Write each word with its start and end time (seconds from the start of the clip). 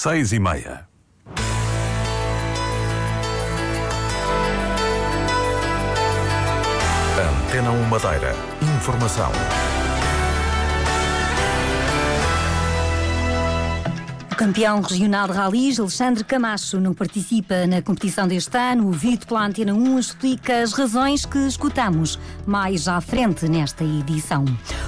Seis 0.00 0.32
e 0.32 0.38
meia. 0.38 0.86
Antena 7.18 7.72
1 7.72 7.84
Madeira. 7.86 8.32
Informação. 8.76 9.32
Campeão 14.38 14.80
regional 14.80 15.26
de 15.26 15.32
ralis, 15.32 15.80
Alexandre 15.80 16.22
Camacho, 16.22 16.78
não 16.78 16.94
participa 16.94 17.66
na 17.66 17.82
competição 17.82 18.28
deste 18.28 18.56
ano. 18.56 18.86
O 18.86 18.92
Vito 18.92 19.26
pela 19.26 19.44
Antena 19.44 19.74
1 19.74 19.98
explica 19.98 20.62
as 20.62 20.72
razões 20.72 21.26
que 21.26 21.38
escutamos 21.38 22.16
mais 22.46 22.86
à 22.86 23.00
frente 23.00 23.48
nesta 23.48 23.82
edição. 23.82 24.44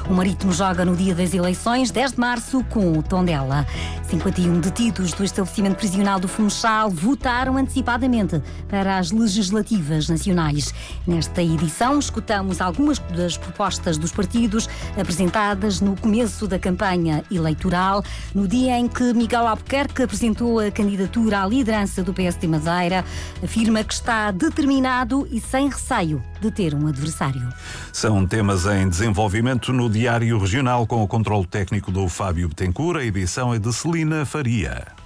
O 0.09 0.15
Marítimo 0.15 0.53
joga 0.53 0.85
no 0.85 0.95
dia 0.95 1.17
das 1.17 1.35
eleições, 1.35 1.91
10 1.91 2.13
de 2.13 2.21
março, 2.21 2.63
com 2.71 2.93
o 2.93 3.03
Tondela. 3.03 3.67
51 4.09 4.61
detidos 4.61 5.13
do 5.13 5.25
estabelecimento 5.25 5.77
prisional 5.77 6.21
do 6.21 6.29
Funchal 6.29 6.89
votaram 6.89 7.57
antecipadamente 7.57 8.41
para 8.69 8.99
as 8.99 9.11
legislativas 9.11 10.09
nacionais. 10.09 10.73
Nesta 11.07 11.43
edição, 11.43 11.99
escutamos 11.99 12.61
algumas 12.61 12.99
das 12.99 13.37
propostas 13.37 13.99
dos 13.99 14.13
partidos 14.13 14.69
apresentadas 14.97 15.81
no 15.81 15.97
começo 15.97 16.47
da 16.47 16.59
campanha 16.59 17.25
eleitoral, 17.31 18.05
no 18.33 18.47
dia 18.47 18.79
em 18.79 18.87
que 18.87 19.13
Miguel 19.13 19.40
Miguel 19.41 19.53
Albuquerque 19.53 20.03
apresentou 20.03 20.61
a 20.61 20.71
candidatura 20.71 21.43
à 21.43 21.47
liderança 21.47 22.03
do 22.03 22.13
PSD 22.13 22.47
Madeira, 22.47 23.03
afirma 23.43 23.83
que 23.83 23.95
está 23.95 24.31
determinado 24.31 25.27
e 25.31 25.41
sem 25.41 25.67
receio 25.67 26.23
de 26.43 26.51
ter 26.51 26.75
um 26.75 26.87
adversário. 26.87 27.49
São 27.91 28.27
temas 28.27 28.67
em 28.67 28.87
desenvolvimento 28.87 29.73
no 29.73 29.89
Diário 29.89 30.39
Regional 30.39 30.87
com 30.87 31.03
o 31.03 31.09
controle 31.09 31.47
técnico 31.47 31.91
do 31.91 32.07
Fábio 32.07 32.49
Betancourt. 32.51 33.01
A 33.01 33.05
edição 33.05 33.55
é 33.55 33.59
de 33.59 33.73
Celina 33.73 34.27
Faria. 34.27 35.00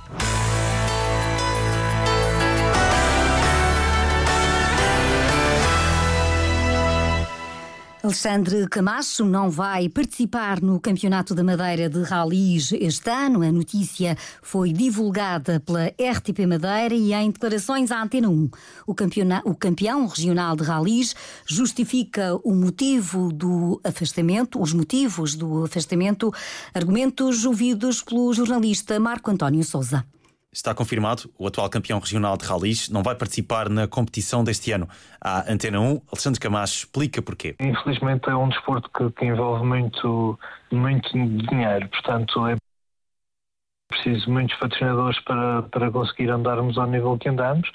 Alexandre 8.05 8.69
Camacho 8.69 9.25
não 9.25 9.49
vai 9.49 9.89
participar 9.89 10.61
no 10.61 10.79
Campeonato 10.79 11.35
da 11.35 11.43
Madeira 11.43 11.89
de 11.89 12.03
Ralis 12.03 12.71
este 12.73 13.09
ano. 13.09 13.41
A 13.41 13.51
notícia 13.51 14.15
foi 14.43 14.75
divulgada 14.75 15.59
pela 15.59 15.87
RTP 15.87 16.41
Madeira 16.47 16.95
e 16.95 17.15
em 17.15 17.31
declarações 17.31 17.91
à 17.91 18.03
Antena 18.03 18.29
1. 18.29 18.51
O, 18.87 18.95
o 19.47 19.55
campeão 19.55 20.07
regional 20.07 20.55
de 20.55 20.65
Ralis 20.65 21.17
justifica 21.47 22.39
o 22.45 22.55
motivo 22.55 23.33
do 23.33 23.81
afastamento, 23.83 24.61
os 24.61 24.75
motivos 24.75 25.35
do 25.35 25.65
afastamento, 25.65 26.31
argumentos 26.75 27.47
ouvidos 27.47 28.03
pelo 28.03 28.35
jornalista 28.35 29.01
Marco 29.01 29.31
António 29.31 29.65
Souza. 29.65 30.05
Está 30.55 30.73
confirmado, 30.73 31.29
o 31.37 31.49
atual 31.49 31.69
campeão 31.69 31.99
regional 31.99 32.37
de 32.37 32.45
ralis 32.47 32.89
não 32.89 33.03
vai 33.03 33.17
participar 33.17 33.69
na 33.69 33.89
competição 33.89 34.45
deste 34.45 34.71
ano. 34.71 34.89
A 35.21 35.53
Antena 35.53 35.81
1, 35.81 36.01
Alexandre 36.13 36.39
Camacho 36.39 36.75
explica 36.85 37.21
porquê. 37.21 37.57
Infelizmente 37.59 38.31
é 38.31 38.37
um 38.37 38.49
desporto 38.49 38.89
que, 38.97 39.11
que 39.19 39.25
envolve 39.25 39.67
muito, 39.67 40.39
muito 40.71 41.11
dinheiro, 41.13 41.89
portanto 41.89 42.47
é 42.47 42.57
preciso 43.89 44.31
muitos 44.31 44.57
patrocinadores 44.59 45.19
para, 45.25 45.63
para 45.63 45.91
conseguir 45.91 46.31
andarmos 46.31 46.79
ao 46.79 46.87
nível 46.87 47.19
que 47.19 47.29
andamos. 47.29 47.69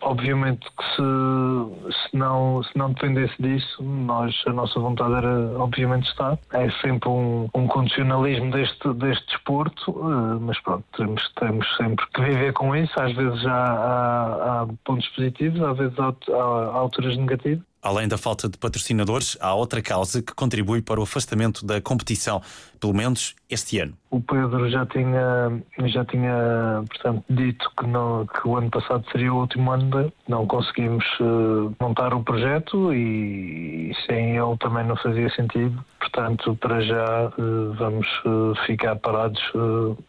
Obviamente 0.00 0.64
que 0.76 0.84
se, 0.94 1.92
se, 1.92 2.16
não, 2.16 2.62
se 2.62 2.76
não 2.76 2.92
dependesse 2.92 3.34
disso, 3.40 3.82
nós, 3.82 4.34
a 4.46 4.52
nossa 4.52 4.78
vontade 4.78 5.14
era 5.14 5.58
obviamente 5.58 6.08
estar. 6.08 6.38
É 6.52 6.70
sempre 6.82 7.08
um, 7.08 7.48
um 7.52 7.66
condicionalismo 7.66 8.50
deste, 8.52 8.92
deste 8.94 9.26
desporto, 9.26 9.90
eh, 9.90 10.38
mas 10.40 10.58
pronto, 10.60 10.84
temos, 10.96 11.28
temos 11.34 11.76
sempre 11.76 12.06
que 12.14 12.22
viver 12.22 12.52
com 12.52 12.76
isso. 12.76 12.92
Às 13.00 13.12
vezes 13.12 13.44
há, 13.44 13.64
há, 13.64 14.62
há 14.62 14.66
pontos 14.84 15.08
positivos, 15.08 15.60
às 15.62 15.76
vezes 15.76 15.98
há, 15.98 16.14
há 16.32 16.76
alturas 16.76 17.16
negativas. 17.16 17.68
Além 17.80 18.08
da 18.08 18.18
falta 18.18 18.48
de 18.48 18.58
patrocinadores, 18.58 19.36
há 19.40 19.54
outra 19.54 19.80
causa 19.80 20.20
que 20.20 20.34
contribui 20.34 20.82
para 20.82 20.98
o 20.98 21.04
afastamento 21.04 21.64
da 21.64 21.80
competição, 21.80 22.42
pelo 22.80 22.92
menos 22.92 23.36
este 23.48 23.78
ano. 23.78 23.94
O 24.10 24.20
Pedro 24.20 24.68
já 24.68 24.84
tinha, 24.86 25.62
já 25.86 26.04
tinha 26.04 26.82
portanto, 26.88 27.24
dito 27.30 27.70
que, 27.78 27.86
não, 27.86 28.26
que 28.26 28.48
o 28.48 28.56
ano 28.56 28.68
passado 28.70 29.04
seria 29.12 29.32
o 29.32 29.40
último 29.40 29.70
ano, 29.70 30.12
não 30.28 30.46
conseguimos 30.46 31.04
uh, 31.20 31.74
montar 31.80 32.12
o 32.14 32.22
projeto 32.24 32.92
e, 32.92 33.90
e, 33.90 33.94
sem 34.06 34.36
ele 34.36 34.56
também 34.58 34.84
não 34.84 34.96
fazia 34.96 35.30
sentido. 35.30 35.84
Portanto, 36.00 36.56
para 36.56 36.80
já 36.80 37.26
uh, 37.38 37.74
vamos 37.74 38.06
uh, 38.24 38.54
ficar 38.66 38.96
parados 38.96 39.40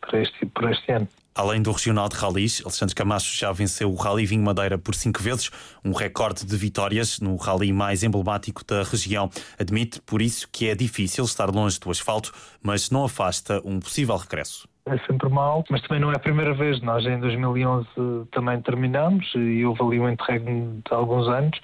para 0.01 0.21
este, 0.21 0.45
por 0.47 0.71
este 0.71 0.91
ano. 0.91 1.07
Além 1.39 1.61
do 1.61 1.71
regional 1.71 2.09
de 2.09 2.17
ralis, 2.17 2.61
Alexandre 2.65 2.93
Camacho 2.93 3.33
já 3.33 3.49
venceu 3.53 3.89
o 3.89 3.95
Rally 3.95 4.25
Vinho 4.25 4.43
Madeira 4.43 4.77
por 4.77 4.93
cinco 4.93 5.23
vezes, 5.23 5.49
um 5.85 5.93
recorde 5.93 6.45
de 6.45 6.57
vitórias 6.57 7.21
no 7.21 7.37
rally 7.37 7.71
mais 7.71 8.03
emblemático 8.03 8.61
da 8.65 8.83
região. 8.83 9.29
Admite, 9.57 10.01
por 10.01 10.21
isso, 10.21 10.49
que 10.51 10.67
é 10.67 10.75
difícil 10.75 11.23
estar 11.23 11.49
longe 11.49 11.79
do 11.79 11.89
asfalto, 11.89 12.33
mas 12.61 12.91
não 12.91 13.05
afasta 13.05 13.61
um 13.63 13.79
possível 13.79 14.17
regresso 14.17 14.67
é 14.85 14.97
sempre 15.05 15.29
mal, 15.29 15.63
mas 15.69 15.81
também 15.83 16.01
não 16.01 16.11
é 16.11 16.15
a 16.15 16.19
primeira 16.19 16.53
vez. 16.53 16.81
Nós 16.81 17.05
em 17.05 17.19
2011 17.19 17.87
também 18.31 18.59
terminamos 18.61 19.31
e 19.35 19.63
houve 19.63 19.81
ali 19.83 19.99
um 19.99 20.09
interregno 20.09 20.81
de 20.83 20.93
alguns 20.93 21.27
anos 21.27 21.61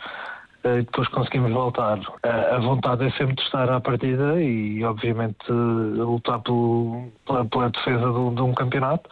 eh, 0.63 0.79
e 0.79 0.83
depois 0.83 1.07
conseguimos 1.07 1.51
voltar. 1.51 1.99
A 2.23 2.59
vontade 2.59 3.03
é 3.03 3.11
sempre 3.11 3.35
de 3.35 3.41
estar 3.41 3.67
à 3.67 3.81
partida 3.81 4.39
e, 4.39 4.83
obviamente, 4.83 5.49
lutar 5.49 6.39
pelo, 6.41 7.07
pela, 7.25 7.45
pela 7.45 7.69
defesa 7.71 8.05
de 8.05 8.41
um 8.41 8.53
campeonato 8.53 9.09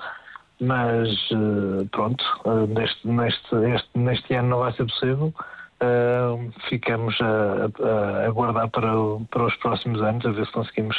mas 0.63 1.09
eh, 1.31 1.87
pronto, 1.91 2.23
eh, 2.45 2.67
neste, 2.67 3.07
neste, 3.07 3.55
este, 3.73 3.89
neste 3.97 4.33
ano 4.33 4.49
não 4.49 4.59
vai 4.59 4.71
ser 4.73 4.85
possível. 4.85 5.33
Uh, 5.81 6.49
ficamos 6.69 7.19
a, 7.19 7.65
a, 7.85 8.25
aguardar 8.27 8.69
para, 8.69 8.89
para 9.29 9.45
os 9.45 9.55
próximos 9.57 10.01
anos, 10.01 10.25
a 10.25 10.31
ver 10.31 10.45
se 10.45 10.51
conseguimos 10.53 10.95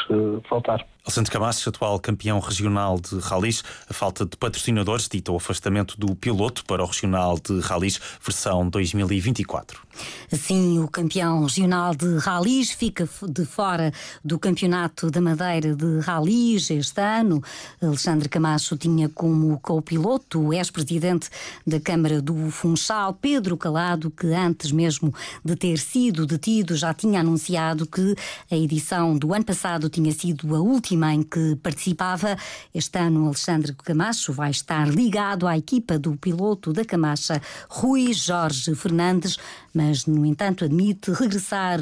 voltar. 0.50 0.84
Alexandre 1.06 1.30
Camacho, 1.30 1.68
atual 1.68 2.00
campeão 2.00 2.40
regional 2.40 2.98
de 2.98 3.18
ralis, 3.18 3.62
a 3.86 3.92
falta 3.92 4.24
de 4.24 4.38
patrocinadores 4.38 5.06
dita 5.06 5.30
o 5.30 5.36
afastamento 5.36 6.00
do 6.00 6.16
piloto 6.16 6.64
para 6.64 6.82
o 6.82 6.86
regional 6.86 7.38
de 7.38 7.60
ralis 7.60 8.00
versão 8.22 8.66
2024. 8.70 9.84
Assim, 10.32 10.78
o 10.80 10.88
campeão 10.88 11.42
regional 11.42 11.94
de 11.94 12.16
ralis 12.16 12.70
fica 12.70 13.06
de 13.28 13.44
fora 13.44 13.92
do 14.24 14.38
campeonato 14.38 15.10
da 15.10 15.20
Madeira 15.20 15.76
de 15.76 16.00
ralis 16.00 16.70
este 16.70 17.00
ano. 17.02 17.42
Alexandre 17.82 18.28
Camacho 18.30 18.74
tinha 18.74 19.08
como 19.10 19.60
co-piloto 19.60 20.40
o 20.40 20.54
ex-presidente 20.54 21.28
da 21.66 21.78
Câmara 21.78 22.22
do 22.22 22.50
Funchal, 22.50 23.12
Pedro 23.12 23.58
Calado, 23.58 24.10
que 24.10 24.28
antes 24.28 24.72
mesmo 24.72 25.14
de 25.44 25.54
ter 25.54 25.78
sido 25.78 26.26
detido 26.26 26.74
já 26.74 26.94
tinha 26.94 27.20
anunciado 27.20 27.86
que 27.86 28.16
a 28.50 28.56
edição 28.56 29.18
do 29.18 29.34
ano 29.34 29.44
passado 29.44 29.90
tinha 29.90 30.10
sido 30.10 30.56
a 30.56 30.60
última 30.60 30.93
em 31.02 31.22
que 31.22 31.56
participava. 31.56 32.36
Este 32.74 32.98
ano, 32.98 33.26
Alexandre 33.26 33.74
Camacho 33.74 34.32
vai 34.32 34.50
estar 34.50 34.88
ligado 34.88 35.46
à 35.46 35.56
equipa 35.56 35.98
do 35.98 36.16
piloto 36.16 36.72
da 36.72 36.84
Camacha, 36.84 37.40
Rui 37.68 38.12
Jorge 38.12 38.74
Fernandes, 38.74 39.38
mas, 39.74 40.06
no 40.06 40.24
entanto, 40.24 40.64
admite 40.64 41.10
regressar 41.10 41.80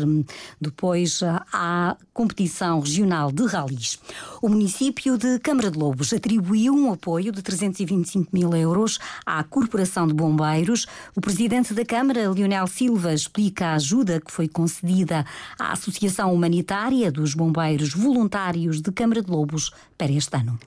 depois 0.61 1.21
à 1.53 1.97
competição 2.13 2.81
regional 2.81 3.31
de 3.31 3.45
ralis. 3.47 4.01
O 4.41 4.49
município 4.49 5.19
de 5.19 5.39
Câmara 5.39 5.71
de 5.71 5.79
Lobos 5.79 6.13
atribuiu 6.13 6.75
um 6.75 6.93
apoio 6.93 7.31
de 7.33 7.43
325 7.43 8.31
mil 8.33 8.55
euros 8.55 8.99
à 9.27 9.43
Corporação 9.45 10.07
de 10.07 10.15
Bombeiros. 10.15 10.87
O 11.15 11.21
presidente 11.21 11.75
da 11.75 11.85
Câmara, 11.85 12.31
Leonel 12.31 12.67
Silva, 12.67 13.13
explica 13.13 13.67
a 13.67 13.75
ajuda 13.75 14.21
que 14.21 14.33
foi 14.33 14.49
concedida 14.49 15.25
à 15.59 15.73
Associação 15.73 16.33
Humanitária 16.35 17.13
dos 17.13 17.35
Bombeiros 17.35 17.95
Voluntários 17.95 18.81
de 18.81 18.91
Câmara 18.93 19.23
de 19.23 19.31
Lobos 19.31 19.71
para 19.97 20.11
este 20.11 20.37
ano. 20.37 20.59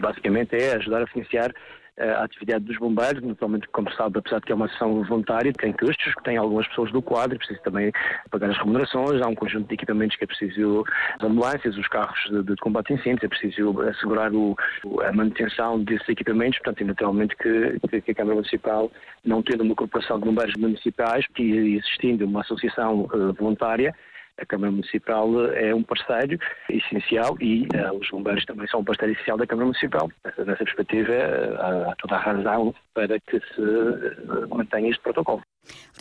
Basicamente 0.00 0.56
é 0.56 0.74
ajudar 0.74 1.02
a 1.02 1.06
financiar 1.06 1.54
a 1.98 2.24
atividade 2.24 2.64
dos 2.64 2.78
bombeiros, 2.78 3.22
naturalmente, 3.22 3.68
como 3.68 3.90
sabe, 3.92 4.18
apesar 4.18 4.38
de 4.38 4.46
que 4.46 4.52
é 4.52 4.54
uma 4.54 4.66
ação 4.66 5.02
voluntária, 5.04 5.52
tem 5.52 5.72
custos, 5.72 6.14
que 6.14 6.22
tem 6.24 6.36
algumas 6.36 6.66
pessoas 6.68 6.90
do 6.90 7.02
quadro, 7.02 7.36
preciso 7.38 7.60
também 7.62 7.92
pagar 8.30 8.50
as 8.50 8.58
remunerações, 8.58 9.20
há 9.20 9.28
um 9.28 9.34
conjunto 9.34 9.68
de 9.68 9.74
equipamentos 9.74 10.16
que 10.16 10.24
é 10.24 10.26
preciso, 10.26 10.84
as 11.18 11.22
ambulâncias, 11.22 11.76
os 11.76 11.86
carros 11.88 12.18
de, 12.30 12.42
de 12.42 12.56
combate 12.56 12.92
a 12.92 12.96
incêndios, 12.96 13.24
é 13.24 13.28
preciso 13.28 13.80
assegurar 13.82 14.32
o, 14.34 14.56
a 15.04 15.12
manutenção 15.12 15.82
desses 15.84 16.08
equipamentos, 16.08 16.58
portanto, 16.60 16.80
e 16.80 16.84
naturalmente 16.84 17.36
que, 17.36 18.00
que, 18.00 18.10
a 18.10 18.14
Câmara 18.14 18.36
Municipal, 18.36 18.90
não 19.24 19.42
tendo 19.42 19.62
uma 19.62 19.74
corporação 19.74 20.18
de 20.18 20.24
bombeiros 20.24 20.54
municipais 20.56 21.26
e 21.38 21.76
existindo 21.76 22.24
uma 22.24 22.40
associação 22.40 23.02
uh, 23.12 23.32
voluntária, 23.34 23.94
a 24.40 24.46
Câmara 24.46 24.70
Municipal 24.70 25.46
é 25.52 25.74
um 25.74 25.82
parceiro 25.82 26.38
essencial 26.68 27.36
e 27.40 27.66
uh, 27.74 27.96
os 27.98 28.08
bombeiros 28.10 28.44
também 28.44 28.66
são 28.68 28.80
um 28.80 28.84
parceiro 28.84 29.12
essencial 29.12 29.36
da 29.36 29.46
Câmara 29.46 29.66
Municipal. 29.66 30.10
Nessa 30.24 30.64
perspectiva, 30.64 31.12
uh, 31.12 31.90
há 31.90 31.96
toda 31.96 32.16
a 32.16 32.18
razão 32.18 32.74
para 32.94 33.18
que 33.20 33.38
se 33.40 34.48
mantenha 34.48 34.90
este 34.90 35.02
protocolo. 35.02 35.42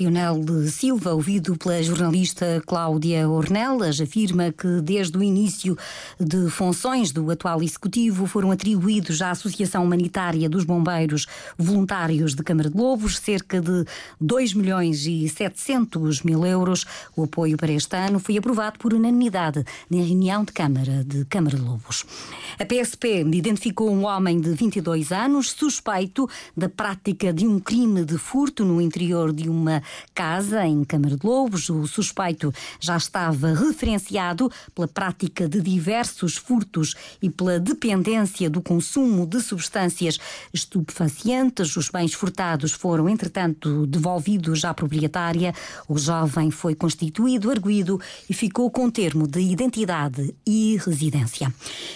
Leonel 0.02 0.40
de 0.40 0.72
Silva, 0.72 1.13
ouvido 1.13 1.56
pela 1.56 1.84
jornalista 1.84 2.63
Cláudia 2.66 3.30
Ornelas, 3.30 4.02
afirma 4.02 4.52
que 4.52 4.81
desde 4.81 5.16
o 5.16 5.22
início 5.22 5.78
de 6.19 6.50
funções 6.50 7.12
do 7.12 7.30
atual 7.30 7.62
executivo 7.62 8.25
foram 8.25 8.50
atribuídos 8.50 9.22
à 9.22 9.30
Associação 9.30 9.84
Humanitária 9.84 10.50
dos 10.50 10.63
Bombeiros 10.63 11.28
Voluntários 11.56 12.34
de 12.34 12.42
Câmara 12.42 12.69
de 12.69 12.78
Lobos 12.78 13.19
cerca 13.19 13.62
de 13.62 13.86
2 14.19 14.56
milhões 14.56 15.06
e 15.06 15.30
700 15.30 16.24
mil 16.24 16.44
euros. 16.46 16.84
O 17.16 17.25
apoio 17.25 17.56
para 17.56 17.72
este 17.72 17.96
ano 17.96 18.18
foi 18.18 18.38
aprovado 18.38 18.80
por 18.80 18.96
unanimidade 18.96 19.63
na 19.88 19.98
reunião 19.98 20.44
de 20.44 20.52
Câmara 20.52 21.04
de 21.04 21.25
Câmara 21.25 21.58
de 21.58 21.62
Lobos. 21.62 22.06
A 22.58 22.66
PSP 22.66 23.24
identificou 23.31 23.92
um 23.92 24.06
homem 24.06 24.42
de 24.42 24.52
22 24.52 25.12
anos 25.12 25.52
suspeito 25.52 26.28
da 26.58 26.69
prática 26.69 27.31
de 27.31 27.46
um 27.46 27.60
crime 27.60 28.04
de 28.04 28.18
furto 28.18 28.66
no 28.66 28.81
interior 28.81 29.31
de 29.31 29.50
uma 29.51 29.83
casa 30.15 30.65
em 30.65 30.83
Câmara 30.83 31.18
de 31.18 31.25
Lobos. 31.25 31.69
O 31.69 31.86
suspeito 31.86 32.53
já 32.80 32.98
estava 32.98 33.53
referenciado 33.53 34.51
pela 34.74 34.88
prática 34.88 35.48
de 35.48 35.62
diversos 35.62 36.38
furtos 36.38 36.95
e 37.21 37.30
pela 37.30 37.59
dependência 37.59 38.50
do 38.50 38.62
consumo 38.62 39.25
de 39.25 39.42
substâncias 39.42 40.18
estupefacientes. 40.53 41.75
Os 41.75 41.89
bens 41.89 42.13
furtados 42.13 42.71
foram, 42.71 43.07
entretanto, 43.07 43.86
devolvidos 43.86 44.65
à 44.65 44.74
proprietária. 44.74 45.53
O 45.88 45.98
jovem 45.98 46.50
foi 46.50 46.74
constituído, 46.75 47.51
arguído 47.51 48.00
e 48.30 48.33
ficou 48.33 48.71
com 48.71 48.89
termo 48.89 49.27
de 49.27 49.42
identidade 49.42 50.33
e 50.45 50.77
residência. 50.86 51.53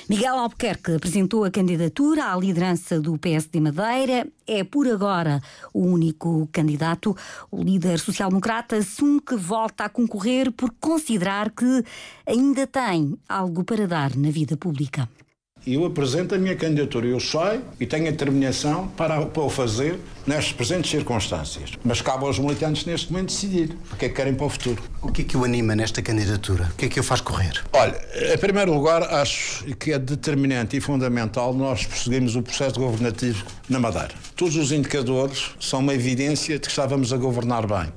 Miguel 0.10 0.36
Albuquerque 0.36 0.94
apresentou 0.94 1.44
a 1.44 1.52
candidatura 1.52 2.31
à 2.31 2.38
liderança 2.38 3.00
do 3.00 3.18
PSD 3.18 3.60
Madeira. 3.60 4.28
É 4.47 4.63
por 4.63 4.88
agora 4.88 5.42
o 5.74 5.81
único 5.81 6.47
candidato. 6.51 7.15
O 7.50 7.63
líder 7.63 8.00
social-democrata 8.00 8.75
assume 8.75 9.19
que 9.19 9.36
volta 9.36 9.86
a 9.86 9.89
concorrer 9.89 10.51
por 10.51 10.71
considerar 10.80 11.50
que 11.50 11.83
ainda 12.27 12.68
tem 12.68 13.18
algo 13.27 13.63
para 13.63 13.88
dar 13.88 14.15
na 14.15 14.30
vida 14.30 14.56
pública. 14.56 15.09
Eu 15.68 15.84
apresento 15.84 16.36
a 16.36 16.38
minha 16.38 16.56
candidatura, 16.56 17.08
eu 17.08 17.20
sei 17.20 17.60
e 17.80 17.88
tenho 17.88 18.08
a 18.08 18.12
determinação 18.12 18.88
para, 18.90 19.26
para 19.26 19.42
o 19.42 19.50
fazer 19.50 20.00
nestas 20.28 20.54
presentes 20.54 20.92
circunstâncias. 20.92 21.72
Mas 21.84 22.02
cabe 22.02 22.24
aos 22.24 22.38
militantes 22.38 22.86
neste 22.86 23.12
momento 23.12 23.30
decidir 23.30 23.76
o 23.92 23.96
que 23.96 24.06
é 24.06 24.10
que 24.10 24.14
querem 24.14 24.36
para 24.36 24.46
o 24.46 24.50
futuro. 24.50 24.84
O 25.02 25.12
que 25.12 25.24
é 25.24 25.26
que 25.26 25.36
o 25.36 25.44
anima 25.44 25.76
nesta 25.76 26.04
candidatura? 26.04 26.70
O 26.72 26.76
que 26.76 26.86
é 26.86 26.90
que 26.90 27.00
o 27.00 27.04
faz 27.04 27.20
correr? 27.20 27.64
Olha, 27.74 28.00
em 28.32 28.38
primeiro 28.38 28.76
lugar, 28.76 29.02
acho 29.02 29.66
que 29.78 29.92
é 29.92 29.98
determinante 29.98 30.78
e 30.78 30.80
fundamental 30.80 31.52
nós 31.52 31.84
prosseguirmos 31.84 32.36
o 32.36 32.44
processo 32.44 32.80
governativo 32.80 33.44
na 33.68 33.80
Madeira. 33.80 34.14
Todos 34.36 34.56
os 34.58 34.72
indicadores 34.72 35.50
são 35.60 35.80
uma 35.80 35.96
evidência 35.96 36.60
de 36.60 36.62
que 36.62 36.70
estávamos 36.70 37.12
a 37.12 37.18
governar 37.18 37.66
bem. 37.66 37.92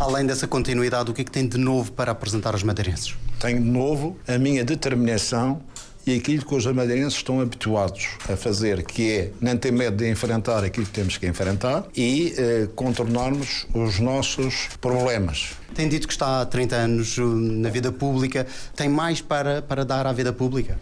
Além 0.00 0.26
dessa 0.26 0.48
continuidade, 0.48 1.12
o 1.12 1.14
que 1.14 1.20
é 1.20 1.24
que 1.24 1.30
tem 1.30 1.46
de 1.46 1.58
novo 1.58 1.92
para 1.92 2.10
apresentar 2.10 2.54
aos 2.54 2.64
madeirenses? 2.64 3.14
Tenho 3.38 3.60
de 3.60 3.68
novo 3.68 4.18
a 4.26 4.36
minha 4.36 4.64
determinação 4.64 5.62
e 6.06 6.16
aquilo 6.16 6.44
que 6.44 6.54
os 6.54 6.66
madeirenses 6.66 7.14
estão 7.14 7.40
habituados 7.40 8.08
a 8.28 8.36
fazer, 8.36 8.82
que 8.82 9.10
é 9.10 9.30
não 9.40 9.56
ter 9.56 9.72
medo 9.72 9.96
de 9.96 10.10
enfrentar 10.10 10.62
aquilo 10.64 10.86
que 10.86 10.92
temos 10.92 11.16
que 11.16 11.26
enfrentar 11.26 11.86
e 11.96 12.34
eh, 12.36 12.68
contornarmos 12.74 13.66
os 13.72 13.98
nossos 14.00 14.68
problemas. 14.80 15.52
Tem 15.74 15.88
dito 15.88 16.06
que 16.06 16.12
está 16.12 16.40
há 16.40 16.46
30 16.46 16.76
anos 16.76 17.18
uh, 17.18 17.24
na 17.24 17.68
vida 17.68 17.90
pública. 17.90 18.46
Tem 18.76 18.88
mais 18.88 19.20
para, 19.20 19.60
para 19.60 19.84
dar 19.84 20.06
à 20.06 20.12
vida 20.12 20.32
pública? 20.32 20.78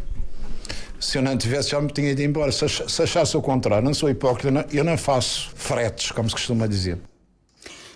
Se 1.01 1.19
eu 1.19 1.23
não 1.23 1.37
tivesse, 1.37 1.71
já 1.71 1.81
me 1.81 1.89
tinha 1.89 2.11
ido 2.11 2.23
embora. 2.23 2.53
Se, 2.53 2.69
se 2.69 3.03
achasse 3.03 3.37
o 3.37 3.43
contrário, 3.43 3.85
não 3.85 3.95
sou 3.95 4.11
hipócrita, 4.11 4.67
eu 4.73 4.85
não 4.85 4.99
faço 4.99 5.51
fretes, 5.55 6.13
como 6.13 6.29
se 6.29 6.35
costuma 6.35 6.67
dizer. 6.67 6.99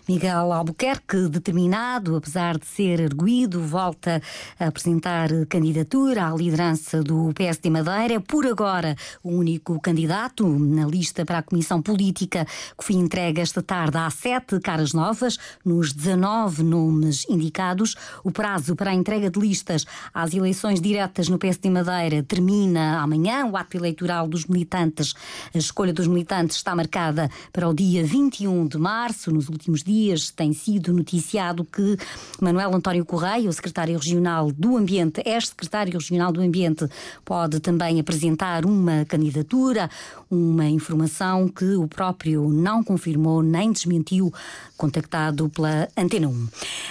Miguel 0.08 0.52
Albuquerque, 0.52 1.28
determinado, 1.28 2.14
apesar 2.14 2.56
de 2.58 2.66
ser 2.66 3.00
erguido, 3.00 3.60
volta 3.60 4.22
a 4.56 4.68
apresentar 4.68 5.28
candidatura 5.48 6.28
à 6.28 6.36
liderança 6.36 7.02
do 7.02 7.32
PSD 7.34 7.68
Madeira. 7.70 8.20
Por 8.20 8.46
agora, 8.46 8.94
o 9.20 9.30
único 9.30 9.80
candidato 9.80 10.48
na 10.48 10.86
lista 10.86 11.24
para 11.24 11.38
a 11.38 11.42
Comissão 11.42 11.82
Política 11.82 12.46
que 12.78 12.84
foi 12.84 12.94
entregue 12.94 13.40
esta 13.40 13.60
tarde 13.60 13.98
há 13.98 14.08
sete 14.08 14.60
caras 14.60 14.92
novas, 14.92 15.38
nos 15.64 15.92
19 15.92 16.62
nomes 16.62 17.26
indicados. 17.28 17.96
O 18.22 18.30
prazo 18.30 18.76
para 18.76 18.92
a 18.92 18.94
entrega 18.94 19.28
de 19.28 19.40
listas 19.40 19.84
às 20.14 20.32
eleições 20.32 20.80
diretas 20.80 21.28
no 21.28 21.36
PSD 21.36 21.68
Madeira 21.68 22.22
termina 22.22 23.00
amanhã. 23.00 23.44
O 23.46 23.56
ato 23.56 23.76
eleitoral 23.76 24.28
dos 24.28 24.46
militantes, 24.46 25.14
a 25.52 25.58
escolha 25.58 25.92
dos 25.92 26.06
militantes 26.06 26.58
está 26.58 26.76
marcada 26.76 27.28
para 27.52 27.68
o 27.68 27.74
dia 27.74 28.04
21 28.04 28.68
de 28.68 28.78
março, 28.78 29.32
nos 29.32 29.48
últimos 29.48 29.82
dias 29.82 29.95
dias 29.96 30.30
tem 30.30 30.52
sido 30.52 30.92
noticiado 30.92 31.64
que 31.64 31.96
Manuel 32.40 32.74
António 32.74 33.04
Correia, 33.04 33.48
o 33.48 33.52
secretário 33.52 33.96
regional 33.96 34.52
do 34.52 34.76
Ambiente, 34.76 35.22
ex-secretário 35.24 35.94
regional 35.94 36.30
do 36.30 36.42
Ambiente, 36.42 36.86
pode 37.24 37.60
também 37.60 37.98
apresentar 37.98 38.66
uma 38.66 39.06
candidatura, 39.06 39.88
uma 40.30 40.68
informação 40.68 41.48
que 41.48 41.76
o 41.76 41.88
próprio 41.88 42.50
não 42.50 42.84
confirmou 42.84 43.42
nem 43.42 43.72
desmentiu, 43.72 44.32
contactado 44.76 45.48
pela 45.48 45.88
Antena 45.96 46.28
1. 46.28 46.48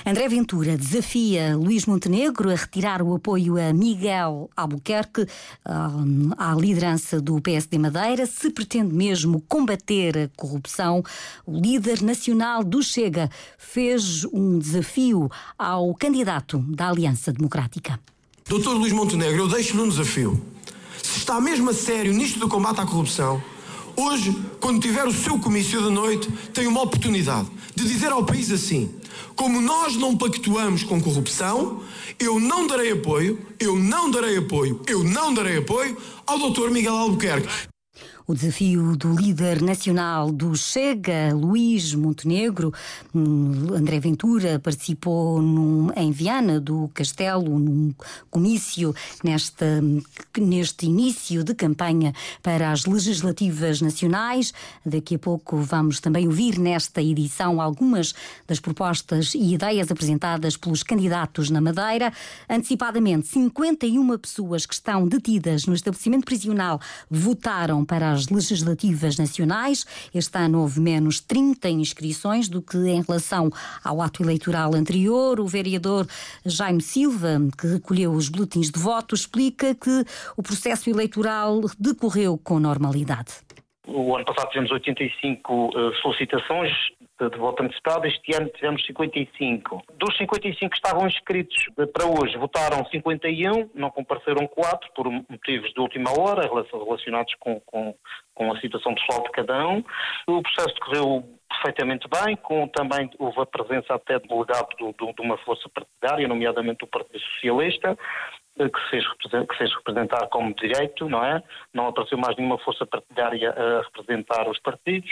André 0.08 0.28
Ventura 0.28 0.75
desafia 0.75 1.56
Luís 1.56 1.86
Montenegro 1.86 2.50
a 2.50 2.56
retirar 2.56 3.04
o 3.04 3.13
apoio 3.13 3.58
a 3.58 3.72
Miguel 3.72 4.50
Albuquerque 4.58 5.28
à 5.63 6.56
liderança 6.56 7.22
do 7.22 7.40
PSD 7.40 7.78
Madeira, 7.78 8.25
se 8.25 8.50
pretende 8.50 8.94
mesmo 8.94 9.42
combater 9.48 10.18
a 10.18 10.30
corrupção. 10.36 11.04
O 11.46 11.60
líder 11.60 12.01
nacional 12.01 12.63
dos 12.63 12.95
Chega 12.96 13.30
fez 13.58 14.24
um 14.32 14.58
desafio 14.58 15.30
ao 15.60 15.94
candidato 15.94 16.60
da 16.60 16.88
Aliança 16.88 17.34
Democrática. 17.34 18.00
Doutor 18.48 18.78
Luís 18.78 18.94
Montenegro, 18.94 19.38
eu 19.38 19.50
deixo-lhe 19.50 19.82
um 19.82 19.90
desafio. 19.90 20.42
Se 21.04 21.18
está 21.18 21.42
mesmo 21.42 21.70
a 21.70 21.74
sério 21.74 22.14
nisto 22.14 22.40
do 22.40 22.48
combate 22.48 22.80
à 22.80 22.86
corrupção, 22.86 23.44
hoje, 23.98 24.34
quando 24.62 24.80
tiver 24.80 25.06
o 25.06 25.12
seu 25.12 25.38
comício 25.38 25.82
da 25.82 25.90
noite, 25.90 26.32
tem 26.54 26.68
uma 26.68 26.84
oportunidade 26.84 27.50
de 27.76 27.84
dizer 27.84 28.14
ao 28.14 28.26
país 28.26 28.50
assim: 28.50 28.96
como 29.36 29.60
nós 29.60 29.98
não 29.98 30.16
pactuamos 30.16 30.84
com 30.84 31.02
corrupção, 31.02 31.82
eu 32.18 32.40
não 32.40 32.66
darei 32.66 32.94
apoio, 32.94 33.46
eu 33.60 33.78
não 33.78 34.10
darei 34.10 34.38
apoio, 34.38 34.80
eu 34.88 35.04
não 35.04 35.34
darei 35.34 35.58
apoio 35.58 35.98
ao 36.26 36.40
doutor 36.40 36.72
Miguel 36.72 36.96
Albuquerque. 36.96 37.75
O 38.27 38.33
desafio 38.33 38.98
do 38.98 39.13
líder 39.13 39.62
nacional 39.62 40.31
do 40.31 40.56
Chega, 40.56 41.31
Luís 41.31 41.94
Montenegro, 41.94 42.74
hum, 43.13 43.68
André 43.72 44.00
Ventura, 44.00 44.57
participou 44.57 45.39
num, 45.39 45.92
em 45.95 46.12
Viana 46.12 46.60
do 46.60 46.89
Castelo, 46.92 47.60
num 47.60 47.94
comício 48.31 48.95
nesta, 49.24 49.80
neste 50.36 50.88
início 50.88 51.44
de 51.44 51.54
campanha 51.54 52.13
para 52.42 52.72
as 52.72 52.88
legislativas 52.88 53.80
nacionais. 53.80 54.51
Daqui 54.83 55.13
a 55.13 55.19
pouco 55.19 55.57
vamos 55.57 56.00
também 56.00 56.25
ouvir 56.25 56.57
nesta 56.57 57.03
edição 57.03 57.62
algumas 57.62 58.15
das 58.48 58.60
propostas 58.60 59.36
e 59.36 59.53
ideias 59.53 59.91
apresentadas 59.91 60.58
pelos 60.58 60.82
candidatos 60.82 61.51
na 61.51 61.62
Madeira. 61.62 62.12
Antecipadamente, 62.50 63.27
51 63.27 64.17
pessoas 64.17 64.65
que 64.65 64.74
estão 64.74 65.08
detidas 65.08 65.67
no 65.67 65.75
estabelecimento 65.75 66.25
prisional 66.25 66.82
votaram 67.08 67.86
para 67.86 68.14
as 68.15 68.29
legislativas 68.29 69.17
nacionais. 69.17 69.86
Este 70.13 70.38
ano 70.38 70.62
houve 70.62 70.79
menos 70.79 71.19
30 71.19 71.69
inscrições 71.69 72.50
do 72.50 72.62
que 72.62 72.77
em 72.77 73.01
relação 73.01 73.50
ao 73.84 74.01
ato 74.01 74.24
eleitoral 74.24 74.74
anterior. 74.74 75.39
O 75.39 75.48
vereador 75.48 76.07
Jaime 76.45 76.81
Silva, 76.81 77.39
que 77.60 77.67
recolheu 77.67 78.12
os 78.12 78.29
boletins 78.29 78.72
de 78.72 78.79
voto, 78.79 79.13
explica 79.13 79.75
que 79.75 80.05
o 80.36 80.41
processo 80.41 80.89
eleitoral 80.89 81.62
decorreu 81.77 82.38
com 82.38 82.60
normalidade. 82.60 83.34
O 83.88 84.15
ano 84.15 84.25
passado 84.25 84.50
tivemos 84.50 84.72
85 84.72 85.69
eh, 85.75 86.01
solicitações 86.01 86.72
de 87.17 87.38
voto 87.38 87.63
antecipado, 87.63 88.05
este 88.07 88.36
ano 88.36 88.50
tivemos 88.50 88.86
55. 88.86 89.84
Dos 89.93 90.17
55 90.17 90.69
que 90.69 90.75
estavam 90.75 91.07
inscritos 91.07 91.65
para 91.93 92.05
hoje, 92.05 92.38
votaram 92.38 92.86
51, 92.86 93.69
não 93.74 93.89
compareceram 93.89 94.45
4 94.48 94.91
por 94.93 95.10
motivos 95.10 95.74
de 95.74 95.79
última 95.79 96.12
hora 96.19 96.50
relacionados 96.51 97.34
com, 97.39 97.60
com, 97.62 97.95
com 98.34 98.51
a 98.51 98.60
situação 98.60 98.93
pessoal 98.95 99.24
de 99.24 99.31
cada 99.31 99.67
um. 99.67 99.84
O 100.27 100.41
processo 100.41 100.75
decorreu 100.75 101.24
perfeitamente 101.48 102.07
bem, 102.10 102.36
com 102.36 102.67
também 102.67 103.10
houve 103.17 103.39
a 103.39 103.45
presença 103.45 103.93
até 103.93 104.19
de 104.19 104.27
delegado 104.27 104.67
do, 104.77 104.91
do, 104.93 105.13
de 105.13 105.22
uma 105.22 105.38
força 105.38 105.69
partidária, 105.69 106.27
nomeadamente 106.27 106.79
do 106.79 106.88
Partido 106.88 107.19
Socialista, 107.19 107.98
que 108.58 108.80
se, 108.84 108.90
fez, 108.90 109.06
que 109.14 109.58
fez 109.58 109.74
representar 109.76 110.28
como 110.28 110.54
direito, 110.56 111.10
não 111.10 111.24
é? 111.24 111.44
Não 111.74 111.88
apareceu 111.88 112.18
mais 112.18 112.36
nenhuma 112.38 112.58
força 112.60 112.86
partidária 112.86 113.52
a 113.52 113.82
representar 113.82 114.50
os 114.50 114.60
partidos. 114.60 115.12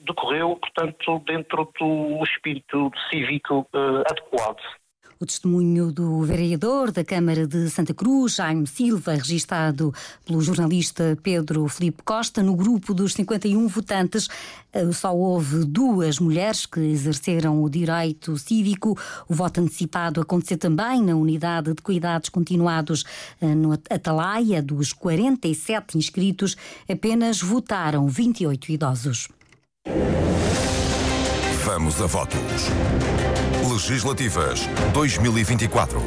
Decorreu, 0.00 0.56
portanto, 0.56 1.18
dentro 1.26 1.72
do 1.78 2.22
espírito 2.24 2.90
cívico 3.10 3.66
uh, 3.72 4.02
adequado. 4.10 4.62
O 5.22 5.26
testemunho 5.26 5.92
do 5.92 6.22
vereador 6.22 6.90
da 6.90 7.04
Câmara 7.04 7.46
de 7.46 7.70
Santa 7.70 7.94
Cruz, 7.94 8.34
Jaime 8.34 8.66
Silva, 8.66 9.12
registado 9.12 9.94
pelo 10.26 10.40
jornalista 10.40 11.16
Pedro 11.22 11.68
Felipe 11.68 12.02
Costa, 12.02 12.42
no 12.42 12.56
grupo 12.56 12.92
dos 12.92 13.12
51 13.12 13.68
votantes, 13.68 14.26
eh, 14.72 14.90
só 14.90 15.14
houve 15.14 15.64
duas 15.64 16.18
mulheres 16.18 16.66
que 16.66 16.80
exerceram 16.80 17.62
o 17.62 17.70
direito 17.70 18.36
cívico. 18.36 18.98
O 19.28 19.34
voto 19.36 19.60
antecipado 19.60 20.20
aconteceu 20.20 20.58
também 20.58 21.00
na 21.00 21.14
unidade 21.14 21.72
de 21.72 21.80
cuidados 21.80 22.28
continuados 22.28 23.04
eh, 23.40 23.54
no 23.54 23.74
Atalaia. 23.74 24.60
Dos 24.60 24.92
47 24.92 25.98
inscritos, 25.98 26.56
apenas 26.90 27.40
votaram 27.40 28.08
28 28.08 28.72
idosos. 28.72 29.28
Vamos 31.64 32.02
a 32.02 32.06
votos. 32.06 32.72
Legislativas 33.72 34.66
2024. 34.92 35.98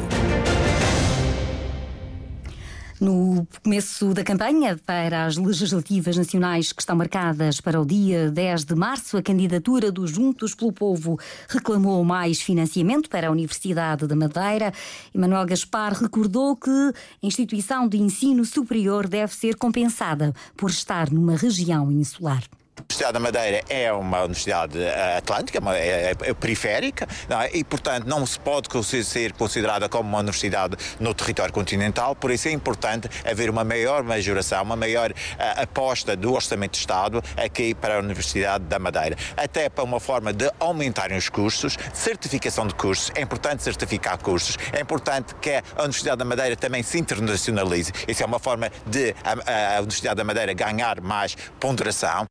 No 3.00 3.44
começo 3.60 4.14
da 4.14 4.22
campanha 4.22 4.78
para 4.86 5.24
as 5.24 5.36
legislativas 5.36 6.16
nacionais 6.16 6.72
que 6.72 6.80
estão 6.80 6.94
marcadas 6.94 7.60
para 7.60 7.80
o 7.80 7.84
dia 7.84 8.30
10 8.30 8.66
de 8.66 8.76
março, 8.76 9.16
a 9.16 9.22
candidatura 9.22 9.90
dos 9.90 10.12
Juntos 10.12 10.54
pelo 10.54 10.72
Povo 10.72 11.18
reclamou 11.48 12.04
mais 12.04 12.40
financiamento 12.40 13.10
para 13.10 13.26
a 13.26 13.32
Universidade 13.32 14.06
da 14.06 14.14
Madeira. 14.14 14.72
Emanuel 15.12 15.44
Gaspar 15.44 15.92
recordou 15.92 16.54
que 16.54 16.70
a 16.70 16.92
instituição 17.26 17.88
de 17.88 17.98
ensino 17.98 18.44
superior 18.44 19.08
deve 19.08 19.34
ser 19.34 19.56
compensada 19.56 20.32
por 20.56 20.70
estar 20.70 21.10
numa 21.10 21.36
região 21.36 21.90
insular. 21.90 22.44
Universidade 22.86 23.12
da 23.12 23.20
Madeira 23.20 23.62
é 23.68 23.92
uma 23.92 24.20
universidade 24.20 24.80
eh, 24.80 25.16
atlântica, 25.18 25.58
é, 25.74 26.12
é, 26.12 26.16
é 26.30 26.34
periférica, 26.34 27.06
é? 27.28 27.58
e, 27.58 27.64
portanto, 27.64 28.06
não 28.06 28.24
se 28.24 28.38
pode 28.38 28.68
ser 29.04 29.32
considerada 29.32 29.88
como 29.88 30.08
uma 30.08 30.20
universidade 30.20 30.76
no 31.00 31.12
território 31.12 31.52
continental, 31.52 32.14
por 32.14 32.30
isso 32.30 32.46
é 32.48 32.52
importante 32.52 33.10
haver 33.28 33.50
uma 33.50 33.64
maior 33.64 34.02
majoração, 34.02 34.62
uma 34.62 34.76
maior 34.76 35.10
uh, 35.10 35.14
aposta 35.62 36.16
do 36.16 36.32
Orçamento 36.32 36.72
de 36.72 36.78
Estado 36.78 37.22
aqui 37.36 37.74
para 37.74 37.96
a 37.96 37.98
Universidade 37.98 38.64
da 38.64 38.78
Madeira. 38.78 39.16
Até 39.36 39.68
para 39.68 39.82
uma 39.82 39.98
forma 39.98 40.32
de 40.32 40.50
aumentarem 40.60 41.18
os 41.18 41.28
cursos, 41.28 41.76
certificação 41.92 42.66
de 42.66 42.74
cursos, 42.74 43.10
é 43.14 43.20
importante 43.20 43.62
certificar 43.64 44.16
cursos, 44.18 44.56
é 44.72 44.80
importante 44.80 45.34
que 45.34 45.50
a 45.50 45.82
Universidade 45.82 46.18
da 46.18 46.24
Madeira 46.24 46.56
também 46.56 46.82
se 46.82 46.98
internacionalize. 46.98 47.92
Isso 48.06 48.22
é 48.22 48.26
uma 48.26 48.38
forma 48.38 48.70
de 48.86 49.14
a, 49.24 49.76
a 49.76 49.80
Universidade 49.80 50.16
da 50.16 50.24
Madeira 50.24 50.54
ganhar 50.54 51.00
mais 51.00 51.36
ponderação. 51.58 52.26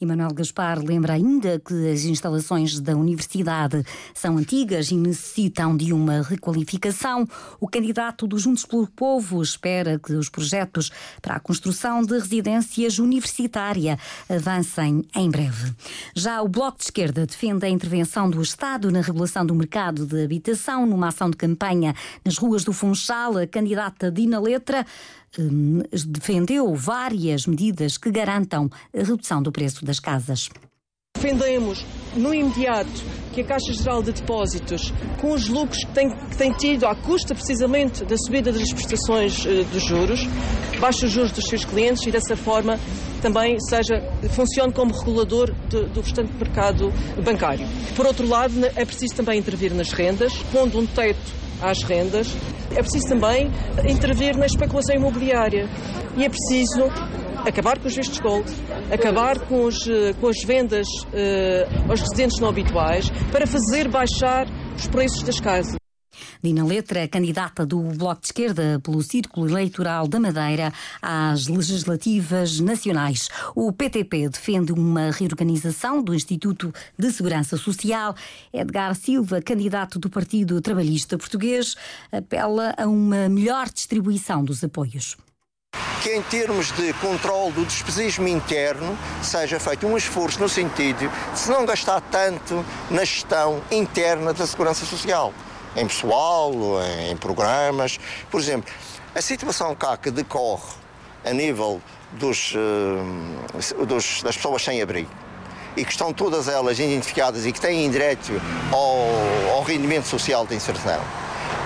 Emanuel 0.00 0.32
Gaspar 0.32 0.82
lembra 0.82 1.12
ainda 1.12 1.60
que 1.60 1.90
as 1.90 2.04
instalações 2.04 2.80
da 2.80 2.96
universidade 2.96 3.84
são 4.14 4.38
antigas 4.38 4.90
e 4.90 4.94
necessitam 4.94 5.76
de 5.76 5.92
uma 5.92 6.22
requalificação. 6.22 7.28
O 7.60 7.68
candidato 7.68 8.26
dos 8.26 8.40
Juntos 8.40 8.64
pelo 8.64 8.86
Povo 8.86 9.42
espera 9.42 9.98
que 9.98 10.14
os 10.14 10.30
projetos 10.30 10.90
para 11.20 11.36
a 11.36 11.40
construção 11.40 12.02
de 12.02 12.14
residências 12.14 12.98
universitária 12.98 13.98
avancem 14.26 15.04
em 15.14 15.30
breve. 15.30 15.74
Já 16.14 16.40
o 16.40 16.48
Bloco 16.48 16.78
de 16.78 16.84
Esquerda 16.84 17.26
defende 17.26 17.66
a 17.66 17.68
intervenção 17.68 18.30
do 18.30 18.40
Estado 18.40 18.90
na 18.90 19.02
regulação 19.02 19.44
do 19.44 19.54
mercado 19.54 20.06
de 20.06 20.24
habitação 20.24 20.86
numa 20.86 21.08
ação 21.08 21.28
de 21.28 21.36
campanha 21.36 21.94
nas 22.24 22.38
ruas 22.38 22.64
do 22.64 22.72
Funchal. 22.72 23.36
A 23.36 23.46
candidata 23.46 24.10
Dina 24.10 24.40
Letra 24.40 24.86
defendeu 26.06 26.74
várias 26.74 27.46
medidas 27.46 27.96
que 27.96 28.10
garantam 28.10 28.70
a 28.94 29.02
redução 29.02 29.42
do 29.42 29.52
preço 29.52 29.84
das 29.84 30.00
casas. 30.00 30.48
Defendemos 31.16 31.84
no 32.16 32.32
imediato 32.32 32.88
que 33.32 33.42
a 33.42 33.44
Caixa 33.44 33.72
Geral 33.72 34.02
de 34.02 34.12
Depósitos, 34.12 34.92
com 35.20 35.32
os 35.32 35.48
lucros 35.48 35.84
que 35.84 35.92
tem, 35.92 36.08
que 36.08 36.36
tem 36.36 36.52
tido 36.52 36.86
à 36.86 36.94
custa 36.94 37.34
precisamente 37.34 38.04
da 38.04 38.16
subida 38.16 38.52
das 38.52 38.72
prestações 38.72 39.44
uh, 39.44 39.64
dos 39.64 39.84
juros, 39.84 40.20
baixe 40.80 41.06
os 41.06 41.12
juros 41.12 41.32
dos 41.32 41.44
seus 41.44 41.64
clientes 41.64 42.06
e 42.06 42.10
dessa 42.10 42.36
forma 42.36 42.78
também 43.20 43.58
seja, 43.60 44.00
funcione 44.30 44.72
como 44.72 44.96
regulador 44.96 45.52
do 45.68 46.00
restante 46.00 46.32
mercado 46.32 46.90
bancário. 47.22 47.66
Por 47.94 48.06
outro 48.06 48.26
lado, 48.26 48.64
é 48.64 48.84
preciso 48.84 49.14
também 49.14 49.38
intervir 49.38 49.74
nas 49.74 49.92
rendas, 49.92 50.32
pondo 50.50 50.78
um 50.78 50.86
teto 50.86 51.40
às 51.62 51.82
rendas. 51.82 52.36
É 52.70 52.82
preciso 52.82 53.08
também 53.08 53.50
intervir 53.88 54.36
na 54.36 54.46
especulação 54.46 54.94
imobiliária 54.94 55.68
e 56.16 56.24
é 56.24 56.28
preciso 56.28 56.84
acabar 57.46 57.78
com 57.78 57.88
os 57.88 57.94
vistos 57.94 58.18
gold, 58.20 58.50
acabar 58.92 59.38
com, 59.40 59.64
os, 59.64 59.88
eh, 59.88 60.12
com 60.20 60.28
as 60.28 60.42
vendas 60.44 60.86
uh, 60.86 61.90
aos 61.90 62.00
residentes 62.00 62.38
não 62.38 62.50
habituais 62.50 63.08
para 63.32 63.46
fazer 63.46 63.88
baixar 63.88 64.46
os 64.76 64.86
preços 64.88 65.22
das 65.22 65.40
casas. 65.40 65.79
Dina 66.42 66.64
Letra, 66.64 67.06
candidata 67.06 67.66
do 67.66 67.78
Bloco 67.80 68.22
de 68.22 68.28
Esquerda 68.28 68.80
pelo 68.82 69.02
Círculo 69.02 69.46
Eleitoral 69.48 70.08
da 70.08 70.18
Madeira 70.18 70.72
às 71.02 71.46
legislativas 71.46 72.60
nacionais. 72.60 73.28
O 73.54 73.70
PTP 73.70 74.30
defende 74.30 74.72
uma 74.72 75.10
reorganização 75.10 76.02
do 76.02 76.14
Instituto 76.14 76.72
de 76.98 77.12
Segurança 77.12 77.58
Social. 77.58 78.14
Edgar 78.52 78.94
Silva, 78.94 79.42
candidato 79.42 79.98
do 79.98 80.08
Partido 80.08 80.60
Trabalhista 80.62 81.18
Português, 81.18 81.76
apela 82.10 82.74
a 82.76 82.86
uma 82.86 83.28
melhor 83.28 83.68
distribuição 83.68 84.42
dos 84.42 84.64
apoios 84.64 85.18
que 86.02 86.14
em 86.14 86.22
termos 86.22 86.72
de 86.72 86.94
controle 86.94 87.52
do 87.52 87.66
despesismo 87.66 88.26
interno 88.26 88.98
seja 89.22 89.60
feito 89.60 89.86
um 89.86 89.98
esforço 89.98 90.40
no 90.40 90.48
sentido 90.48 91.10
de 91.32 91.38
se 91.38 91.50
não 91.50 91.66
gastar 91.66 92.00
tanto 92.00 92.64
na 92.90 93.04
gestão 93.04 93.62
interna 93.70 94.32
da 94.32 94.46
segurança 94.46 94.86
social 94.86 95.34
em 95.76 95.86
pessoal, 95.86 96.52
em, 97.08 97.16
programas. 97.16 97.98
Por 98.30 98.40
exemplo, 98.40 98.72
a 99.14 99.20
situação 99.20 99.74
cá 99.74 99.96
que 99.96 100.10
decorre 100.10 100.72
a 101.24 101.32
nível 101.32 101.80
dos, 102.12 102.54
uh, 102.54 103.86
dos, 103.86 104.22
das 104.22 104.36
pessoas 104.36 104.62
sem 104.62 104.82
abrigo 104.82 105.10
e 105.76 105.84
que 105.84 105.92
estão 105.92 106.12
todas 106.12 106.48
elas 106.48 106.78
identificadas 106.78 107.46
e 107.46 107.52
que 107.52 107.60
têm 107.60 107.90
direito 107.90 108.32
ao, 108.72 109.56
ao 109.56 109.62
rendimento 109.62 110.06
social 110.06 110.44
de 110.46 110.54
inserção, 110.54 111.00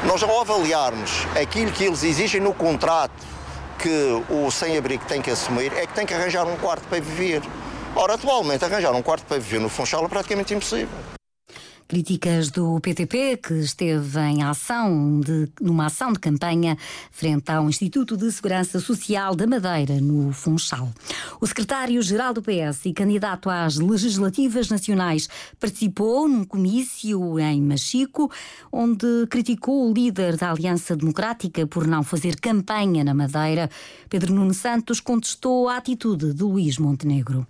nós 0.04 0.22
ao 0.22 0.40
avaliarmos 0.40 1.26
aquilo 1.40 1.72
que 1.72 1.84
eles 1.84 2.02
exigem 2.02 2.40
no 2.40 2.52
contrato 2.52 3.34
que 3.78 4.22
o 4.30 4.50
sem-abrigo 4.50 5.04
tem 5.06 5.20
que 5.20 5.30
assumir, 5.30 5.72
é 5.72 5.86
que 5.86 5.94
tem 5.94 6.06
que 6.06 6.14
arranjar 6.14 6.46
um 6.46 6.56
quarto 6.56 6.86
para 6.88 7.00
viver. 7.00 7.42
Ora, 7.96 8.14
atualmente, 8.14 8.64
arranjar 8.64 8.92
um 8.92 9.02
quarto 9.02 9.24
para 9.24 9.38
viver 9.38 9.60
no 9.60 9.68
Funchal 9.68 10.04
é 10.04 10.08
praticamente 10.08 10.54
impossível. 10.54 10.88
Críticas 11.94 12.50
do 12.50 12.80
PTP, 12.80 13.36
que 13.36 13.54
esteve 13.54 14.18
em 14.18 14.42
ação 14.42 15.20
de, 15.20 15.48
numa 15.60 15.86
ação 15.86 16.12
de 16.12 16.18
campanha 16.18 16.76
frente 17.12 17.52
ao 17.52 17.68
Instituto 17.68 18.16
de 18.16 18.32
Segurança 18.32 18.80
Social 18.80 19.36
da 19.36 19.46
Madeira, 19.46 20.00
no 20.00 20.32
Funchal. 20.32 20.90
O 21.40 21.46
secretário-geral 21.46 22.34
do 22.34 22.42
PS 22.42 22.86
e 22.86 22.92
candidato 22.92 23.48
às 23.48 23.76
legislativas 23.76 24.68
nacionais 24.70 25.28
participou 25.60 26.26
num 26.26 26.44
comício 26.44 27.38
em 27.38 27.62
Machico, 27.62 28.28
onde 28.72 29.28
criticou 29.30 29.88
o 29.88 29.94
líder 29.94 30.36
da 30.36 30.50
Aliança 30.50 30.96
Democrática 30.96 31.64
por 31.64 31.86
não 31.86 32.02
fazer 32.02 32.40
campanha 32.40 33.04
na 33.04 33.14
Madeira. 33.14 33.70
Pedro 34.10 34.34
Nuno 34.34 34.52
Santos 34.52 34.98
contestou 34.98 35.68
a 35.68 35.76
atitude 35.76 36.34
de 36.34 36.42
Luís 36.42 36.76
Montenegro. 36.76 37.46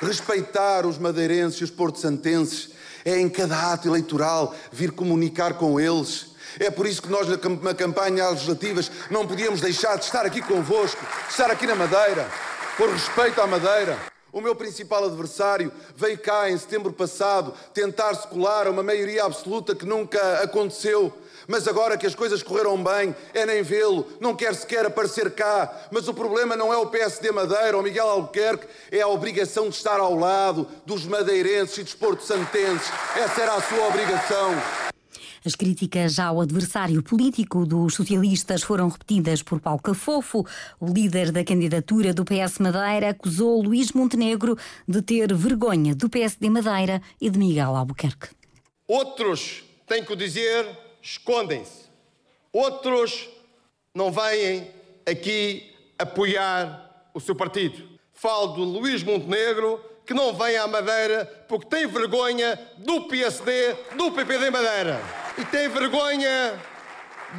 Respeitar 0.00 0.86
os 0.86 0.96
madeirenses 0.96 1.60
e 1.60 1.64
os 1.64 1.70
porto-santenses 1.70 2.78
é 3.04 3.18
em 3.18 3.28
cada 3.28 3.72
ato 3.72 3.88
eleitoral 3.88 4.54
vir 4.72 4.92
comunicar 4.92 5.54
com 5.54 5.80
eles. 5.80 6.30
É 6.58 6.70
por 6.70 6.86
isso 6.86 7.02
que 7.02 7.08
nós, 7.08 7.28
na 7.28 7.74
campanha 7.74 8.24
às 8.24 8.32
legislativas, 8.32 8.90
não 9.10 9.26
podíamos 9.26 9.60
deixar 9.60 9.96
de 9.96 10.04
estar 10.04 10.26
aqui 10.26 10.42
convosco, 10.42 11.00
estar 11.28 11.50
aqui 11.50 11.66
na 11.66 11.74
Madeira, 11.74 12.28
por 12.76 12.88
respeito 12.90 13.40
à 13.40 13.46
Madeira. 13.46 13.98
O 14.32 14.40
meu 14.40 14.54
principal 14.54 15.04
adversário 15.04 15.72
veio 15.96 16.16
cá 16.18 16.48
em 16.50 16.56
setembro 16.56 16.92
passado 16.92 17.52
tentar 17.74 18.14
secular 18.14 18.68
uma 18.68 18.82
maioria 18.82 19.24
absoluta 19.24 19.74
que 19.74 19.84
nunca 19.84 20.42
aconteceu 20.42 21.12
mas 21.50 21.66
agora 21.66 21.98
que 21.98 22.06
as 22.06 22.14
coisas 22.14 22.44
correram 22.44 22.80
bem, 22.80 23.12
é 23.34 23.44
nem 23.44 23.60
vê-lo, 23.60 24.06
não 24.20 24.36
quer 24.36 24.54
sequer 24.54 24.86
aparecer 24.86 25.32
cá. 25.32 25.88
Mas 25.90 26.06
o 26.06 26.14
problema 26.14 26.54
não 26.54 26.72
é 26.72 26.76
o 26.76 26.86
PSD 26.86 27.32
Madeira 27.32 27.76
ou 27.76 27.82
Miguel 27.82 28.08
Albuquerque, 28.08 28.68
é 28.88 29.00
a 29.00 29.08
obrigação 29.08 29.68
de 29.68 29.74
estar 29.74 29.98
ao 29.98 30.14
lado 30.14 30.64
dos 30.86 31.04
madeirenses 31.06 31.78
e 31.78 31.82
dos 31.82 31.94
porto-santenses. 31.94 32.88
Essa 33.16 33.40
era 33.40 33.54
a 33.54 33.62
sua 33.62 33.88
obrigação. 33.88 34.54
As 35.44 35.56
críticas 35.56 36.20
ao 36.20 36.40
adversário 36.40 37.02
político 37.02 37.66
dos 37.66 37.94
socialistas 37.94 38.62
foram 38.62 38.88
repetidas 38.88 39.42
por 39.42 39.58
Paulo 39.58 39.82
Cafofo. 39.82 40.46
O 40.78 40.86
líder 40.86 41.32
da 41.32 41.42
candidatura 41.42 42.14
do 42.14 42.24
PS 42.24 42.60
Madeira 42.60 43.10
acusou 43.10 43.60
Luís 43.60 43.90
Montenegro 43.90 44.56
de 44.86 45.02
ter 45.02 45.34
vergonha 45.34 45.96
do 45.96 46.08
PSD 46.08 46.48
Madeira 46.48 47.02
e 47.20 47.28
de 47.28 47.38
Miguel 47.40 47.74
Albuquerque. 47.74 48.28
Outros 48.86 49.64
têm 49.88 50.04
que 50.04 50.14
dizer 50.14 50.64
escondem-se. 51.02 51.88
Outros 52.52 53.28
não 53.94 54.10
vêm 54.10 54.70
aqui 55.06 55.74
apoiar 55.98 57.08
o 57.14 57.20
seu 57.20 57.34
partido. 57.34 57.88
Falo 58.12 58.48
do 58.48 58.64
Luís 58.64 59.02
Montenegro, 59.02 59.82
que 60.04 60.14
não 60.14 60.34
vem 60.34 60.56
à 60.56 60.66
Madeira 60.66 61.24
porque 61.48 61.66
tem 61.66 61.86
vergonha 61.86 62.58
do 62.78 63.02
PSD, 63.08 63.74
do 63.96 64.12
PPD 64.12 64.50
Madeira. 64.50 65.00
E 65.38 65.44
tem 65.44 65.68
vergonha 65.68 66.60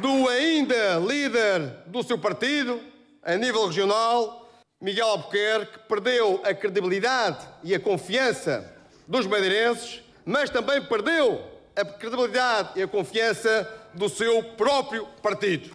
do 0.00 0.28
ainda 0.28 0.98
líder 0.98 1.60
do 1.86 2.02
seu 2.02 2.18
partido, 2.18 2.80
a 3.22 3.36
nível 3.36 3.66
regional, 3.66 4.50
Miguel 4.80 5.06
Albuquerque, 5.06 5.78
que 5.78 5.78
perdeu 5.80 6.40
a 6.44 6.54
credibilidade 6.54 7.46
e 7.62 7.74
a 7.74 7.80
confiança 7.80 8.74
dos 9.06 9.26
madeirenses, 9.26 10.02
mas 10.24 10.50
também 10.50 10.82
perdeu 10.82 11.51
a 11.76 11.84
credibilidade 11.84 12.78
e 12.78 12.82
a 12.82 12.88
confiança 12.88 13.68
do 13.94 14.08
seu 14.08 14.42
próprio 14.42 15.06
partido. 15.22 15.70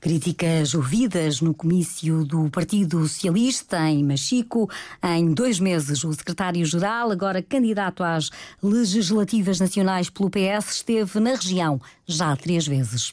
Críticas 0.00 0.74
ouvidas 0.74 1.40
no 1.40 1.54
comício 1.54 2.24
do 2.24 2.50
Partido 2.50 3.06
Socialista 3.08 3.78
em 3.88 4.04
Machico. 4.04 4.68
Em 5.02 5.32
dois 5.32 5.58
meses, 5.58 6.04
o 6.04 6.12
secretário-geral, 6.12 7.10
agora 7.10 7.42
candidato 7.42 8.02
às 8.02 8.30
legislativas 8.62 9.58
nacionais 9.60 10.10
pelo 10.10 10.30
PS, 10.30 10.74
esteve 10.74 11.20
na 11.20 11.30
região 11.30 11.80
já 12.06 12.36
três 12.36 12.66
vezes. 12.66 13.12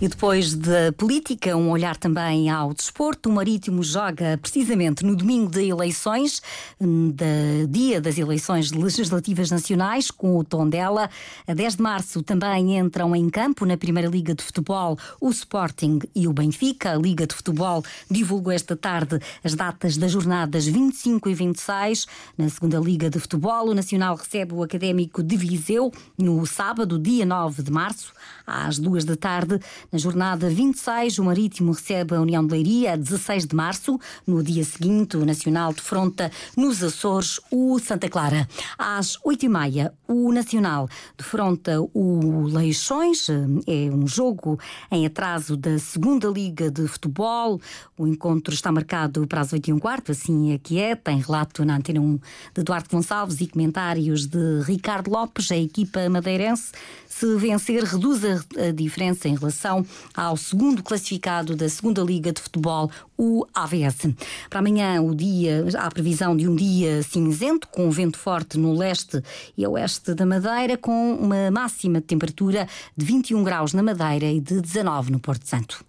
E 0.00 0.08
depois 0.08 0.54
da 0.54 0.90
política, 0.96 1.54
um 1.54 1.68
olhar 1.68 1.94
também 1.94 2.48
ao 2.48 2.72
desporto. 2.72 3.28
O 3.28 3.32
Marítimo 3.34 3.82
joga 3.82 4.38
precisamente 4.40 5.04
no 5.04 5.14
domingo 5.14 5.50
de 5.50 5.68
eleições, 5.68 6.40
hum, 6.80 7.10
da 7.10 7.26
dia 7.68 8.00
das 8.00 8.16
eleições 8.16 8.72
legislativas 8.72 9.50
nacionais, 9.50 10.10
com 10.10 10.38
o 10.38 10.42
tom 10.42 10.66
dela. 10.66 11.10
A 11.46 11.52
10 11.52 11.76
de 11.76 11.82
março 11.82 12.22
também 12.22 12.78
entram 12.78 13.14
em 13.14 13.28
campo 13.28 13.66
na 13.66 13.76
Primeira 13.76 14.08
Liga 14.08 14.34
de 14.34 14.42
Futebol 14.42 14.96
o 15.20 15.28
Sporting 15.28 15.98
e 16.14 16.26
o 16.26 16.32
Benfica. 16.32 16.92
A 16.92 16.96
Liga 16.96 17.26
de 17.26 17.34
Futebol 17.34 17.84
divulgou 18.10 18.54
esta 18.54 18.74
tarde 18.74 19.20
as 19.44 19.54
datas 19.54 19.98
das 19.98 20.12
jornadas 20.12 20.66
25 20.66 21.28
e 21.28 21.34
26. 21.34 22.06
Na 22.38 22.48
Segunda 22.48 22.78
Liga 22.78 23.10
de 23.10 23.18
Futebol, 23.18 23.68
o 23.68 23.74
Nacional 23.74 24.16
recebe 24.16 24.54
o 24.54 24.62
Académico 24.62 25.22
de 25.22 25.36
Viseu 25.36 25.92
no 26.16 26.46
sábado, 26.46 26.98
dia 26.98 27.26
9 27.26 27.62
de 27.62 27.70
março, 27.70 28.14
às 28.46 28.78
duas 28.78 29.04
da 29.04 29.14
tarde. 29.14 29.60
Na 29.92 29.98
jornada 29.98 30.48
26, 30.48 31.18
o 31.18 31.24
Marítimo 31.24 31.72
recebe 31.72 32.14
a 32.14 32.20
União 32.20 32.46
de 32.46 32.52
Leiria 32.52 32.92
a 32.92 32.96
16 32.96 33.46
de 33.46 33.56
março. 33.56 33.98
No 34.24 34.40
dia 34.40 34.62
seguinte, 34.62 35.16
o 35.16 35.26
Nacional 35.26 35.72
defronta 35.72 36.30
nos 36.56 36.80
Açores 36.80 37.40
o 37.50 37.76
Santa 37.80 38.08
Clara. 38.08 38.48
Às 38.78 39.18
8h30, 39.26 39.90
o 40.06 40.30
Nacional 40.30 40.88
defronta 41.18 41.80
o 41.92 42.44
Leixões. 42.46 43.26
É 43.66 43.90
um 43.92 44.06
jogo 44.06 44.60
em 44.92 45.06
atraso 45.06 45.56
da 45.56 45.76
segunda 45.80 46.28
Liga 46.28 46.70
de 46.70 46.86
Futebol. 46.86 47.60
O 47.98 48.06
encontro 48.06 48.54
está 48.54 48.70
marcado 48.70 49.26
para 49.26 49.40
as 49.40 49.52
8 49.52 49.72
h 49.72 49.80
quarto, 49.80 50.12
assim 50.12 50.52
é 50.52 50.58
que 50.58 50.78
é. 50.78 50.94
Tem 50.94 51.18
relato 51.18 51.64
na 51.64 51.76
Antena 51.76 52.00
1 52.00 52.16
de 52.54 52.60
Eduardo 52.60 52.88
Gonçalves 52.88 53.40
e 53.40 53.48
comentários 53.48 54.26
de 54.26 54.60
Ricardo 54.62 55.10
Lopes. 55.10 55.50
A 55.50 55.56
equipa 55.56 56.08
madeirense, 56.08 56.70
se 57.08 57.36
vencer, 57.36 57.82
reduz 57.82 58.20
a 58.24 58.70
diferença 58.72 59.28
em 59.28 59.34
relação 59.34 59.79
ao 60.14 60.36
segundo 60.36 60.82
classificado 60.82 61.56
da 61.56 61.68
segunda 61.68 62.02
Liga 62.02 62.32
de 62.32 62.40
Futebol, 62.40 62.90
o 63.16 63.46
AVS. 63.54 64.14
Para 64.48 64.60
amanhã, 64.60 65.00
o 65.02 65.14
dia, 65.14 65.64
há 65.78 65.90
previsão 65.90 66.36
de 66.36 66.48
um 66.48 66.54
dia 66.54 67.02
cinzento, 67.02 67.68
com 67.68 67.90
vento 67.90 68.18
forte 68.18 68.58
no 68.58 68.76
leste 68.76 69.22
e 69.56 69.66
oeste 69.66 70.14
da 70.14 70.24
Madeira, 70.24 70.76
com 70.76 71.14
uma 71.14 71.50
máxima 71.50 72.00
de 72.00 72.06
temperatura 72.06 72.66
de 72.96 73.04
21 73.04 73.42
graus 73.44 73.72
na 73.72 73.82
Madeira 73.82 74.26
e 74.26 74.40
de 74.40 74.60
19 74.60 75.12
no 75.12 75.20
Porto 75.20 75.46
Santo. 75.46 75.84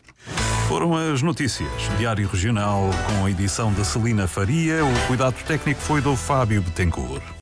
Foram 0.68 0.96
as 0.96 1.22
notícias. 1.22 1.70
Diário 1.98 2.28
Regional 2.28 2.90
com 3.08 3.26
a 3.26 3.32
edição 3.32 3.74
da 3.74 3.84
Celina 3.84 4.28
Faria. 4.28 4.86
O 4.86 5.08
cuidado 5.08 5.36
técnico 5.46 5.82
foi 5.82 6.02
do 6.02 6.16
Fábio 6.16 6.62
Betancourt. 6.62 7.24